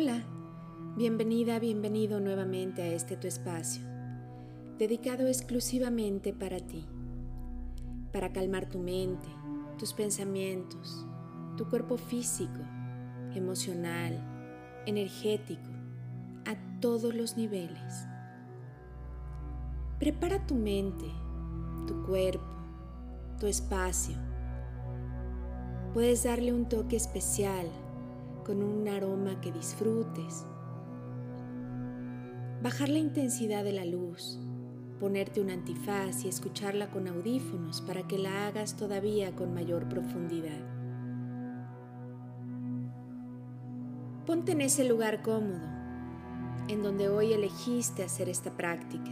Hola, 0.00 0.22
bienvenida, 0.96 1.58
bienvenido 1.58 2.20
nuevamente 2.20 2.82
a 2.82 2.86
este 2.86 3.16
tu 3.16 3.26
espacio, 3.26 3.82
dedicado 4.78 5.26
exclusivamente 5.26 6.32
para 6.32 6.60
ti, 6.60 6.86
para 8.12 8.32
calmar 8.32 8.68
tu 8.68 8.78
mente, 8.78 9.26
tus 9.76 9.92
pensamientos, 9.94 11.04
tu 11.56 11.68
cuerpo 11.68 11.96
físico, 11.96 12.60
emocional, 13.34 14.16
energético, 14.86 15.68
a 16.46 16.54
todos 16.78 17.12
los 17.12 17.36
niveles. 17.36 18.06
Prepara 19.98 20.46
tu 20.46 20.54
mente, 20.54 21.06
tu 21.88 22.06
cuerpo, 22.06 22.46
tu 23.40 23.48
espacio. 23.48 24.14
Puedes 25.92 26.22
darle 26.22 26.52
un 26.52 26.68
toque 26.68 26.94
especial 26.94 27.66
con 28.48 28.62
un 28.62 28.88
aroma 28.88 29.42
que 29.42 29.52
disfrutes. 29.52 30.46
Bajar 32.62 32.88
la 32.88 32.98
intensidad 32.98 33.62
de 33.62 33.72
la 33.72 33.84
luz, 33.84 34.40
ponerte 34.98 35.42
un 35.42 35.50
antifaz 35.50 36.24
y 36.24 36.28
escucharla 36.28 36.90
con 36.90 37.08
audífonos 37.08 37.82
para 37.82 38.08
que 38.08 38.16
la 38.16 38.46
hagas 38.46 38.74
todavía 38.74 39.36
con 39.36 39.52
mayor 39.52 39.86
profundidad. 39.90 40.64
Ponte 44.24 44.52
en 44.52 44.62
ese 44.62 44.88
lugar 44.88 45.20
cómodo, 45.20 45.68
en 46.68 46.82
donde 46.82 47.10
hoy 47.10 47.34
elegiste 47.34 48.02
hacer 48.02 48.30
esta 48.30 48.56
práctica. 48.56 49.10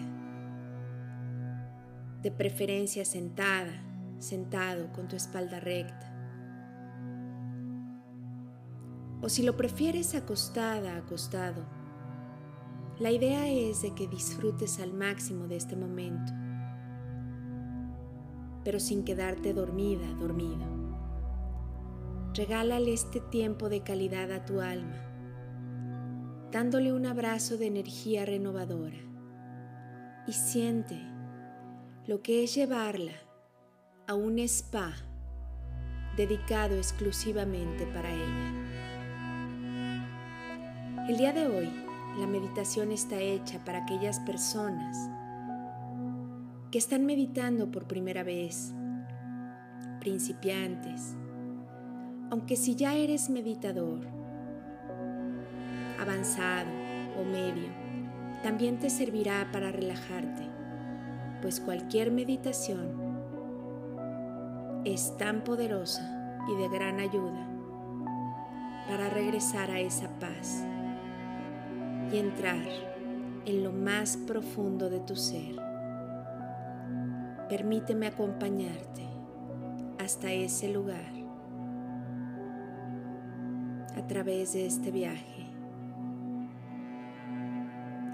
De 2.23 2.31
preferencia 2.31 3.05
sentada, 3.05 3.83
sentado 4.19 4.91
con 4.95 5.09
tu 5.09 5.17
espalda 5.17 5.61
recta. 5.61 6.16
O 9.27 9.29
si 9.29 9.43
lo 9.43 9.57
prefieres 9.57 10.15
acostada, 10.15 10.97
acostado. 10.97 11.65
La 13.01 13.11
idea 13.11 13.49
es 13.49 13.83
de 13.83 13.93
que 13.93 14.07
disfrutes 14.07 14.79
al 14.79 14.93
máximo 14.93 15.49
de 15.49 15.57
este 15.57 15.75
momento, 15.75 16.33
pero 18.63 18.79
sin 18.79 19.03
quedarte 19.03 19.53
dormida, 19.53 20.07
dormido. 20.21 20.65
Regálale 22.35 22.93
este 22.93 23.19
tiempo 23.19 23.69
de 23.69 23.81
calidad 23.81 24.31
a 24.31 24.45
tu 24.45 24.61
alma, 24.61 24.95
dándole 26.53 26.93
un 26.93 27.05
abrazo 27.05 27.57
de 27.57 27.67
energía 27.67 28.25
renovadora 28.27 28.99
y 30.29 30.33
siente 30.35 31.03
lo 32.07 32.23
que 32.23 32.45
es 32.45 32.55
llevarla 32.55 33.15
a 34.07 34.15
un 34.15 34.39
spa 34.39 34.95
dedicado 36.17 36.77
exclusivamente 36.77 37.87
para 37.87 38.13
ella. 38.13 38.66
El 41.09 41.19
día 41.19 41.33
de 41.33 41.47
hoy, 41.47 41.71
la 42.19 42.27
meditación 42.27 42.91
está 42.91 43.21
hecha 43.21 43.65
para 43.65 43.79
aquellas 43.79 44.19
personas 44.19 45.09
que 46.73 46.79
están 46.79 47.07
meditando 47.07 47.71
por 47.71 47.87
primera 47.87 48.25
vez, 48.25 48.75
principiantes, 50.01 51.15
aunque 52.29 52.57
si 52.57 52.75
ya 52.75 52.97
eres 52.97 53.31
meditador, 53.31 54.01
avanzado 56.01 56.71
o 57.21 57.25
medio, 57.25 57.69
también 58.43 58.81
te 58.81 58.91
servirá 58.91 59.49
para 59.53 59.71
relajarte, 59.71 60.51
pues 61.41 61.61
cualquier 61.61 62.11
meditación 62.11 62.91
es 64.85 65.17
tan 65.17 65.45
poderosa 65.45 66.43
y 66.49 66.61
de 66.61 66.69
gran 66.69 66.99
ayuda 66.99 67.47
para 68.89 69.09
regresar 69.09 69.71
a 69.71 69.79
esa 69.79 70.09
paz 70.19 70.65
y 72.13 72.19
entrar 72.19 72.67
en 73.45 73.63
lo 73.63 73.73
más 73.73 74.17
profundo 74.17 74.91
de 74.91 75.01
tu 75.01 75.17
ser. 75.17 75.57
Permíteme 77.49 78.07
acompañarte 78.07 79.03
hasta 79.99 80.33
ese 80.33 80.69
lugar 80.69 81.13
a 83.97 84.07
través 84.07 84.53
de 84.53 84.67
este 84.67 84.91
viaje 84.91 85.47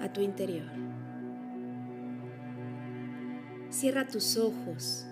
a 0.00 0.12
tu 0.12 0.20
interior. 0.20 0.70
Cierra 3.70 4.06
tus 4.06 4.36
ojos 4.36 5.06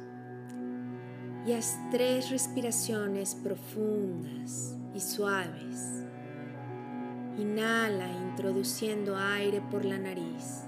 y 1.47 1.53
haz 1.53 1.79
tres 1.91 2.31
respiraciones 2.31 3.35
profundas 3.35 4.77
y 4.95 5.01
suaves 5.01 6.05
Inhala 7.39 8.11
introduciendo 8.11 9.17
aire 9.17 9.63
por 9.71 9.85
la 9.85 9.99
nariz, 9.99 10.65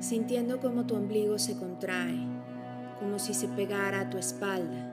sintiendo 0.00 0.60
como 0.60 0.86
tu 0.86 0.96
ombligo 0.96 1.38
se 1.38 1.56
contrae, 1.56 2.18
como 2.98 3.18
si 3.18 3.34
se 3.34 3.48
pegara 3.48 4.00
a 4.00 4.10
tu 4.10 4.16
espalda. 4.18 4.92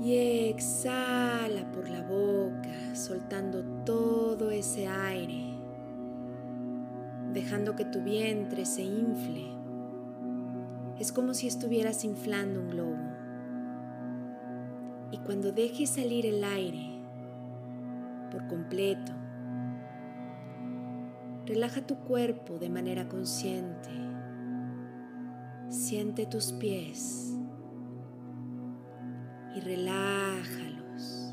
Y 0.00 0.16
exhala 0.48 1.70
por 1.72 1.88
la 1.88 2.02
boca, 2.02 2.94
soltando 2.94 3.64
todo 3.84 4.50
ese 4.50 4.86
aire, 4.86 5.58
dejando 7.32 7.74
que 7.74 7.84
tu 7.84 8.00
vientre 8.00 8.64
se 8.64 8.82
infle. 8.82 9.46
Es 11.00 11.10
como 11.10 11.34
si 11.34 11.48
estuvieras 11.48 12.04
inflando 12.04 12.60
un 12.60 12.70
globo. 12.70 12.96
Y 15.10 15.18
cuando 15.18 15.52
dejes 15.52 15.90
salir 15.90 16.26
el 16.26 16.44
aire, 16.44 16.93
por 18.34 18.48
completo. 18.48 19.12
Relaja 21.46 21.86
tu 21.86 21.96
cuerpo 22.00 22.58
de 22.58 22.68
manera 22.68 23.08
consciente. 23.08 23.90
Siente 25.68 26.26
tus 26.26 26.52
pies 26.52 27.36
y 29.54 29.60
relájalos. 29.60 31.32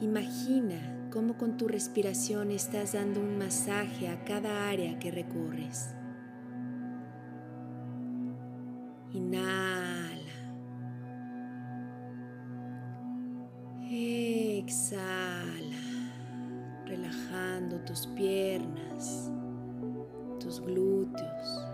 Imagina 0.00 1.10
cómo 1.12 1.36
con 1.36 1.58
tu 1.58 1.68
respiración 1.68 2.50
estás 2.50 2.94
dando 2.94 3.20
un 3.20 3.36
masaje 3.36 4.08
a 4.08 4.24
cada 4.24 4.70
área 4.70 4.98
que 4.98 5.10
recorres. 5.10 5.94
Inhala. 9.12 9.57
Tus 17.88 18.06
piernas, 18.08 19.30
tus 20.38 20.60
glúteos, 20.60 21.66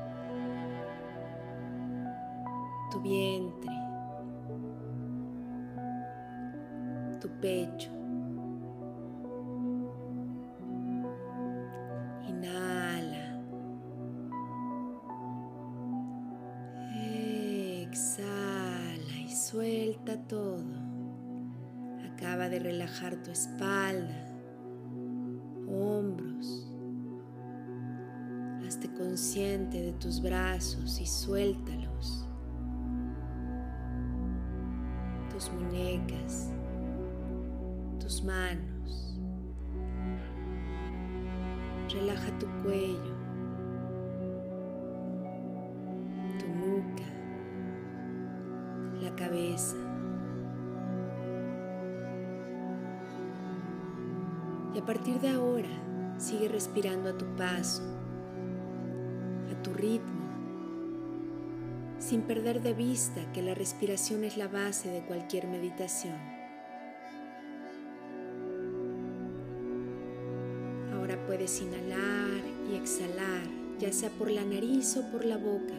tu 2.92 3.00
vientre, 3.00 3.72
tu 7.20 7.28
pecho. 7.41 7.91
Inhala. 12.28 13.41
Exhala 17.82 19.20
y 19.26 19.34
suelta 19.34 20.16
todo. 20.28 20.62
Acaba 22.12 22.48
de 22.48 22.60
relajar 22.60 23.16
tu 23.16 23.33
espalda, 23.33 24.34
hombros. 25.74 26.66
Hazte 28.66 28.92
consciente 28.94 29.80
de 29.80 29.92
tus 29.92 30.22
brazos 30.22 31.00
y 31.00 31.06
suéltalos. 31.06 32.26
Tus 35.30 35.50
muñecas, 35.53 36.50
tus 37.98 38.22
manos. 38.22 39.18
Relaja 41.92 42.38
tu 42.38 42.47
cuello, 42.62 43.15
tu 46.38 46.47
nuca, 46.48 47.04
la 49.03 49.15
cabeza. 49.15 49.93
Y 54.74 54.78
a 54.78 54.84
partir 54.84 55.21
de 55.21 55.28
ahora, 55.28 55.68
sigue 56.18 56.48
respirando 56.48 57.10
a 57.10 57.16
tu 57.16 57.24
paso, 57.36 57.82
a 59.53 59.62
tu 59.62 59.72
ritmo, 59.72 60.24
sin 62.00 62.22
perder 62.22 62.60
de 62.60 62.74
vista 62.74 63.32
que 63.32 63.41
la 63.41 63.54
respiración 63.54 64.24
es 64.24 64.36
la 64.36 64.48
base 64.48 64.91
de 64.91 65.03
cualquier 65.03 65.47
meditación. 65.47 66.18
Ahora 70.92 71.24
puedes 71.24 71.62
inhalar 71.62 72.42
y 72.68 72.74
exhalar, 72.74 73.47
ya 73.78 73.92
sea 73.92 74.10
por 74.10 74.28
la 74.28 74.44
nariz 74.44 74.97
o 74.97 75.10
por 75.12 75.24
la 75.24 75.36
boca, 75.36 75.78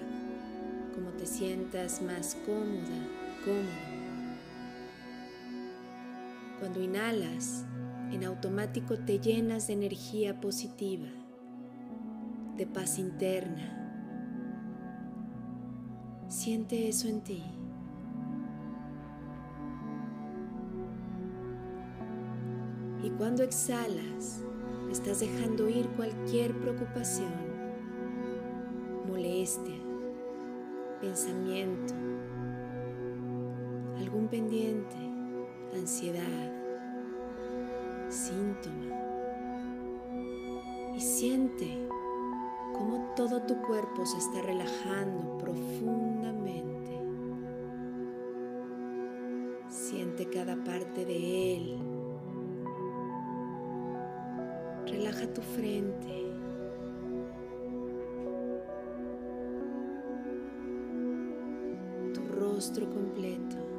como 0.95 1.09
te 1.11 1.25
sientas 1.25 2.01
más 2.01 2.37
cómoda, 2.45 3.09
cómodo. 3.43 3.95
Cuando 6.59 6.81
inhalas, 6.81 7.65
en 8.11 8.23
automático 8.23 8.97
te 8.97 9.19
llenas 9.19 9.67
de 9.67 9.73
energía 9.73 10.39
positiva, 10.39 11.07
de 12.57 12.67
paz 12.67 12.99
interna. 12.99 13.81
Siente 16.27 16.87
eso 16.87 17.07
en 17.07 17.21
ti. 17.21 17.43
Y 23.03 23.09
cuando 23.11 23.43
exhalas, 23.43 24.41
estás 24.91 25.19
dejando 25.19 25.69
ir 25.69 25.87
cualquier 25.89 26.59
preocupación, 26.59 27.31
molestia, 29.07 29.75
pensamiento, 31.01 31.93
algún 33.99 34.27
pendiente, 34.27 34.95
ansiedad, 35.75 36.64
síntoma. 38.15 38.95
Y 40.95 40.99
siente 40.99 41.87
cómo 42.73 43.13
todo 43.15 43.41
tu 43.41 43.61
cuerpo 43.61 44.05
se 44.05 44.17
está 44.17 44.41
relajando 44.41 45.37
profundamente. 45.37 46.99
Siente 49.69 50.29
cada 50.29 50.55
parte 50.63 51.05
de 51.05 51.55
él 51.57 51.95
Relaja 54.87 55.27
tu 55.33 55.41
frente. 55.41 56.25
Tu 62.13 62.21
rostro 62.39 62.89
completo. 62.89 63.74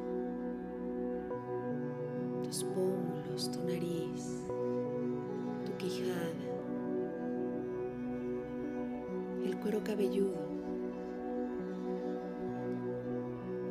Cuero 9.66 9.82
cabelludo. 9.82 10.38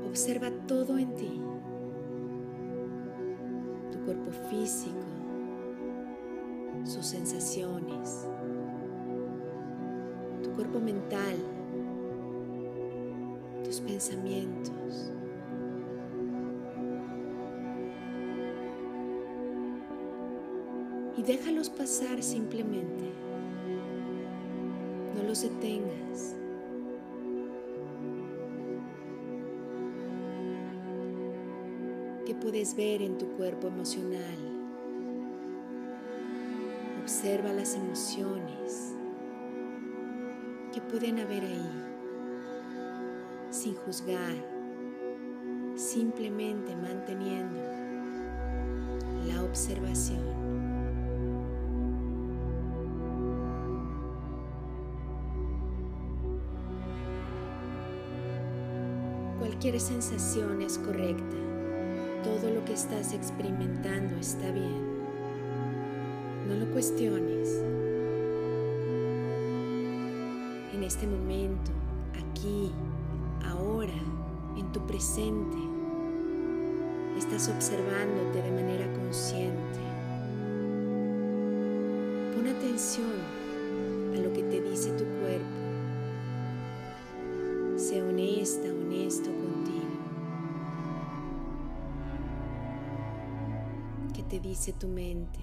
Observa 0.09 0.51
todo 0.68 0.97
en 0.97 1.15
ti. 1.15 1.42
Tu 3.94 4.00
cuerpo 4.00 4.30
físico 4.50 5.00
sus 6.83 7.06
sensaciones, 7.06 8.27
tu 10.44 10.51
cuerpo 10.51 10.80
mental, 10.81 11.38
tus 13.63 13.80
pensamientos. 13.80 15.13
Y 21.18 21.24
déjalos 21.24 21.69
pasar 21.69 22.21
simplemente. 22.21 23.25
Los 25.36 25.42
detengas. 25.42 26.34
¿Qué 32.26 32.34
puedes 32.36 32.74
ver 32.78 33.02
en 33.02 33.18
tu 33.18 33.28
cuerpo 33.36 33.68
emocional? 33.68 34.38
Observa 37.02 37.52
las 37.52 37.76
emociones 37.76 38.94
que 40.74 40.80
pueden 40.80 41.20
haber 41.20 41.44
ahí, 41.44 41.70
sin 43.50 43.76
juzgar, 43.76 44.38
simplemente 45.76 46.78
manteniendo 46.78 47.60
la 49.28 49.44
observación. 49.44 50.44
Cualquier 59.65 59.81
sensación 59.81 60.62
es 60.62 60.77
correcta. 60.77 61.38
Todo 62.23 62.51
lo 62.53 62.63
que 62.65 62.73
estás 62.73 63.13
experimentando 63.13 64.15
está 64.17 64.51
bien. 64.51 64.79
No 66.47 66.53
lo 66.53 66.71
cuestiones. 66.71 67.50
En 70.71 70.83
este 70.83 71.07
momento, 71.07 71.71
aquí, 72.13 72.71
ahora, 73.44 73.97
en 74.56 74.71
tu 74.71 74.85
presente, 74.85 75.57
estás 77.17 77.50
observándote 77.50 78.44
de 78.44 78.51
manera 78.51 78.85
consciente. 78.94 79.79
Pon 82.35 82.47
atención 82.50 83.15
a 84.13 84.19
lo 84.19 84.31
que 84.31 84.44
te 84.44 84.62
dice 84.62 84.91
tu 84.91 85.06
cuerpo. 85.06 85.56
Sé 87.77 88.03
honesta, 88.03 88.67
honesto 88.67 89.31
te 94.30 94.39
dice 94.39 94.74
tu 94.74 94.88
mente? 94.88 95.39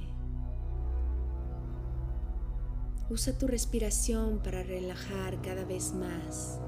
Usa 3.11 3.37
tu 3.37 3.47
respiración 3.47 4.41
para 4.43 4.63
relajar 4.63 5.41
cada 5.43 5.65
vez 5.65 5.93
más 5.93 6.61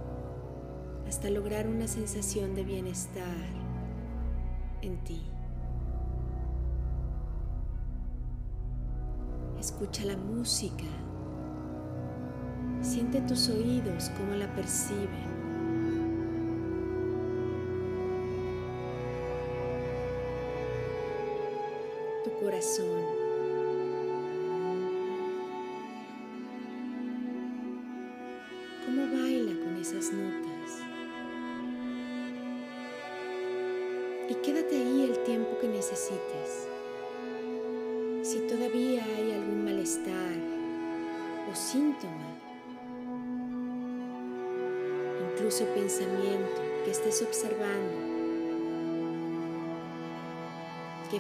hasta 1.07 1.31
lograr 1.31 1.67
una 1.69 1.87
sensación 1.87 2.55
de 2.55 2.65
bienestar 2.65 3.47
en 4.83 5.03
ti. 5.05 5.23
Escucha 9.59 10.05
la 10.05 10.17
música. 10.17 10.85
Siente 12.81 13.21
tus 13.23 13.49
oídos 13.49 14.11
cómo 14.19 14.35
la 14.35 14.55
perciben. 14.55 15.44
Corazón. 22.45 23.25
notas. 30.13 30.81
Y 34.29 34.35
quédate 34.43 34.77
ahí 34.77 35.09
el 35.11 35.19
tiempo 35.25 35.59
que 35.59 35.69
necesites. 35.69 36.69
Si 38.23 38.41
todavía 38.41 39.03
hay 39.05 39.33
algún 39.33 39.65
malestar 39.65 40.37
o 41.51 41.55
síntoma, 41.55 42.29
incluso 45.33 45.65
pensamiento 45.75 46.61
que 46.85 46.91
estés 46.91 47.23
observando, 47.23 48.14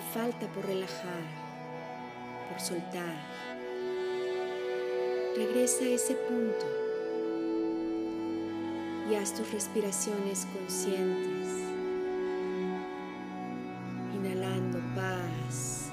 falta 0.00 0.46
por 0.48 0.66
relajar, 0.66 1.22
por 2.48 2.60
soltar, 2.60 3.16
regresa 5.36 5.84
a 5.84 5.88
ese 5.88 6.14
punto 6.14 6.66
y 9.10 9.14
haz 9.14 9.34
tus 9.34 9.50
respiraciones 9.52 10.46
conscientes, 10.52 11.48
inhalando 14.14 14.78
paz 14.94 15.90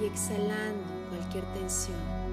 y 0.00 0.04
exhalando 0.04 1.08
cualquier 1.10 1.44
tensión. 1.54 2.25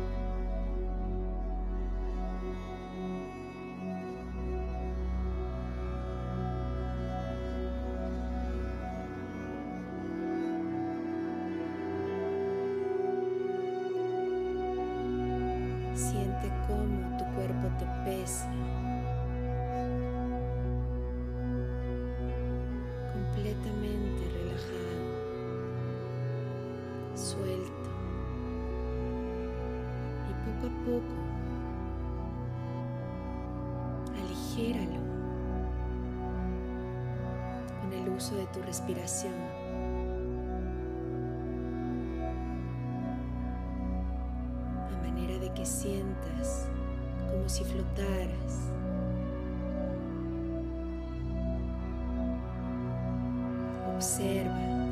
Poco 30.63 30.67
a 30.67 30.85
poco 30.85 31.13
aligéralo 34.17 35.01
con 37.81 37.93
el 37.93 38.09
uso 38.09 38.35
de 38.35 38.45
tu 38.47 38.61
respiración. 38.61 39.33
A 44.91 45.01
manera 45.01 45.37
de 45.39 45.51
que 45.53 45.65
sientas 45.65 46.67
como 47.29 47.49
si 47.49 47.63
flotaras 47.63 48.69
Observa, 53.95 54.82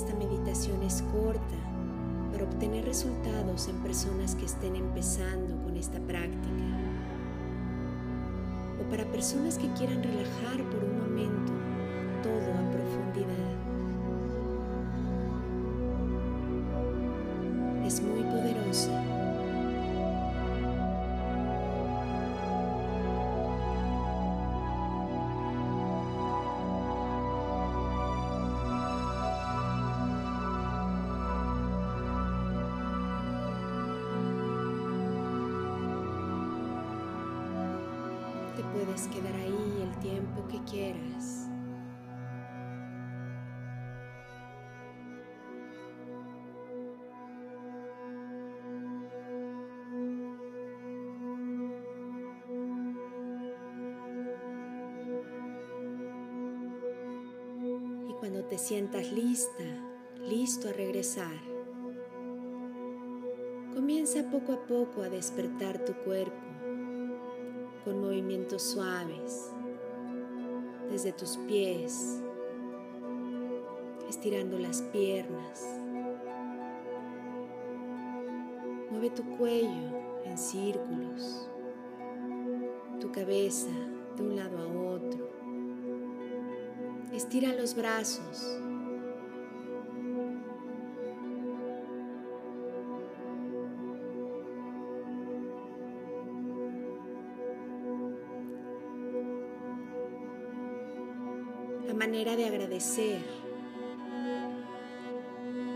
Esta 0.00 0.14
meditación 0.14 0.82
es 0.82 1.02
corta 1.12 1.58
para 2.32 2.44
obtener 2.44 2.86
resultados 2.86 3.68
en 3.68 3.76
personas 3.80 4.34
que 4.34 4.46
estén 4.46 4.74
empezando 4.74 5.62
con 5.62 5.76
esta 5.76 6.00
práctica. 6.00 6.64
O 8.80 8.88
para 8.88 9.04
personas 9.12 9.58
que 9.58 9.68
quieran 9.74 10.02
relajar 10.02 10.64
por 10.70 10.82
un 10.84 11.00
momento 11.00 11.59
quedar 39.08 39.34
ahí 39.34 39.82
el 39.82 39.98
tiempo 39.98 40.46
que 40.48 40.62
quieras. 40.64 41.48
Y 58.08 58.12
cuando 58.18 58.44
te 58.44 58.58
sientas 58.58 59.12
lista, 59.12 59.64
listo 60.18 60.68
a 60.68 60.72
regresar, 60.72 61.40
comienza 63.72 64.30
poco 64.30 64.52
a 64.52 64.66
poco 64.66 65.02
a 65.02 65.08
despertar 65.08 65.84
tu 65.84 65.94
cuerpo 66.04 66.49
con 67.84 68.00
movimientos 68.00 68.62
suaves 68.62 69.52
desde 70.90 71.12
tus 71.12 71.36
pies, 71.48 72.20
estirando 74.08 74.58
las 74.58 74.82
piernas. 74.82 75.64
Mueve 78.90 79.10
tu 79.10 79.24
cuello 79.36 80.20
en 80.24 80.36
círculos, 80.36 81.48
tu 83.00 83.10
cabeza 83.12 83.70
de 84.16 84.22
un 84.22 84.36
lado 84.36 84.58
a 84.58 84.94
otro. 84.94 85.30
Estira 87.12 87.52
los 87.54 87.74
brazos. 87.74 88.58
Manera 102.10 102.34
de 102.34 102.44
agradecer 102.44 103.20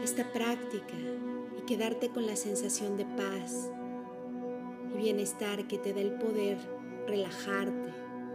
esta 0.02 0.32
práctica 0.32 0.96
y 1.56 1.64
quedarte 1.64 2.08
con 2.08 2.26
la 2.26 2.34
sensación 2.34 2.96
de 2.96 3.04
paz 3.04 3.70
y 4.92 4.96
bienestar 4.96 5.68
que 5.68 5.78
te 5.78 5.92
da 5.92 6.00
el 6.00 6.14
poder 6.14 6.58
relajarte 7.06 7.92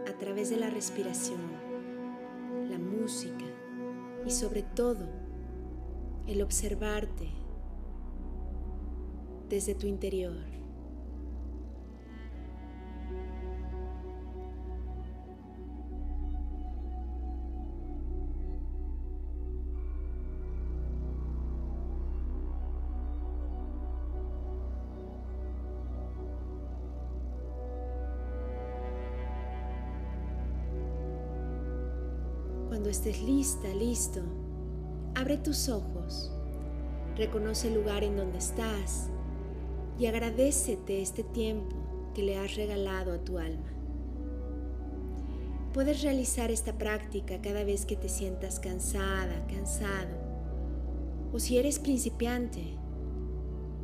a 0.08 0.16
través 0.16 0.48
de 0.48 0.56
la 0.56 0.70
respiración, 0.70 1.42
la 2.70 2.78
música 2.78 3.44
y 4.24 4.30
sobre 4.30 4.62
todo 4.62 5.06
el 6.26 6.40
observarte 6.40 7.28
desde 9.50 9.74
tu 9.74 9.86
interior. 9.86 10.59
Estés 32.90 33.22
lista, 33.22 33.68
listo, 33.68 34.20
abre 35.14 35.36
tus 35.36 35.68
ojos, 35.68 36.32
reconoce 37.16 37.68
el 37.68 37.74
lugar 37.74 38.04
en 38.04 38.16
donde 38.16 38.38
estás 38.38 39.08
y 39.98 40.06
agradecete 40.06 41.00
este 41.00 41.22
tiempo 41.22 41.76
que 42.14 42.22
le 42.22 42.36
has 42.36 42.56
regalado 42.56 43.12
a 43.12 43.18
tu 43.18 43.38
alma. 43.38 43.70
Puedes 45.72 46.02
realizar 46.02 46.50
esta 46.50 46.76
práctica 46.78 47.40
cada 47.40 47.62
vez 47.62 47.86
que 47.86 47.96
te 47.96 48.08
sientas 48.08 48.58
cansada, 48.58 49.46
cansado, 49.46 50.16
o 51.32 51.38
si 51.38 51.58
eres 51.58 51.78
principiante, 51.78 52.74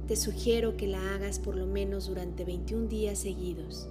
te 0.08 0.16
sugiero 0.16 0.76
que 0.76 0.88
la 0.88 1.14
hagas 1.14 1.38
por 1.38 1.56
lo 1.56 1.66
menos 1.66 2.08
durante 2.08 2.44
21 2.44 2.88
días 2.88 3.18
seguidos 3.18 3.88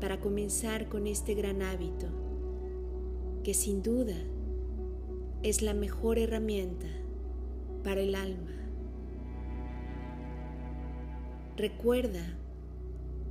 para 0.00 0.20
comenzar 0.20 0.88
con 0.88 1.06
este 1.06 1.34
gran 1.34 1.62
hábito 1.62 2.25
que 3.46 3.54
sin 3.54 3.80
duda 3.80 4.16
es 5.44 5.62
la 5.62 5.72
mejor 5.72 6.18
herramienta 6.18 6.88
para 7.84 8.00
el 8.00 8.16
alma. 8.16 8.50
Recuerda 11.56 12.24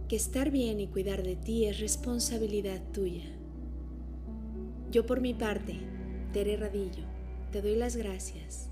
que 0.07 0.15
estar 0.15 0.51
bien 0.51 0.79
y 0.79 0.87
cuidar 0.87 1.21
de 1.21 1.35
ti 1.35 1.65
es 1.65 1.81
responsabilidad 1.81 2.81
tuya. 2.93 3.25
Yo 4.89 5.05
por 5.05 5.19
mi 5.19 5.33
parte, 5.33 5.81
Tere 6.31 6.55
Radillo, 6.55 7.03
te 7.51 7.61
doy 7.61 7.75
las 7.75 7.97
gracias 7.97 8.69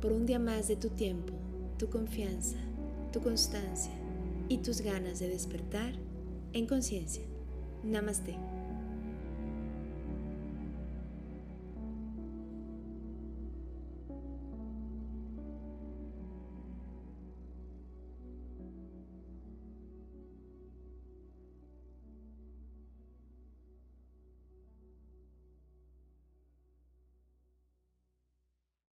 por 0.00 0.10
un 0.10 0.24
día 0.24 0.38
más 0.38 0.68
de 0.68 0.76
tu 0.76 0.88
tiempo, 0.88 1.34
tu 1.76 1.90
confianza, 1.90 2.56
tu 3.12 3.20
constancia 3.20 3.92
y 4.48 4.56
tus 4.56 4.80
ganas 4.80 5.18
de 5.18 5.28
despertar 5.28 5.92
en 6.54 6.66
conciencia. 6.66 7.24
Namaste. 7.84 8.51